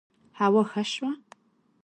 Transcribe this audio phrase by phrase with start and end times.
[0.39, 1.11] هوا ښه شوه